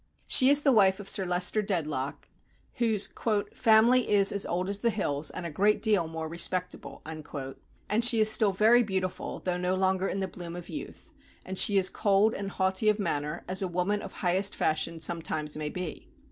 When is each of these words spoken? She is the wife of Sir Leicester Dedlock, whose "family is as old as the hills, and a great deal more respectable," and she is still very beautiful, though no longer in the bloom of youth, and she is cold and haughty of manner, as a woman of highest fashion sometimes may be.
She 0.25 0.49
is 0.49 0.63
the 0.63 0.71
wife 0.71 0.99
of 0.99 1.07
Sir 1.07 1.27
Leicester 1.27 1.61
Dedlock, 1.61 2.27
whose 2.77 3.13
"family 3.53 4.09
is 4.09 4.31
as 4.31 4.47
old 4.47 4.67
as 4.67 4.79
the 4.79 4.89
hills, 4.89 5.29
and 5.29 5.45
a 5.45 5.51
great 5.51 5.79
deal 5.79 6.07
more 6.07 6.27
respectable," 6.27 7.03
and 7.05 8.03
she 8.03 8.19
is 8.19 8.31
still 8.31 8.51
very 8.51 8.81
beautiful, 8.81 9.43
though 9.45 9.57
no 9.57 9.75
longer 9.75 10.07
in 10.07 10.19
the 10.19 10.27
bloom 10.27 10.55
of 10.55 10.69
youth, 10.69 11.11
and 11.45 11.59
she 11.59 11.77
is 11.77 11.91
cold 11.91 12.33
and 12.33 12.49
haughty 12.49 12.89
of 12.89 12.97
manner, 12.97 13.43
as 13.47 13.61
a 13.61 13.67
woman 13.67 14.01
of 14.01 14.11
highest 14.13 14.55
fashion 14.55 14.99
sometimes 14.99 15.55
may 15.55 15.69
be. 15.69 16.09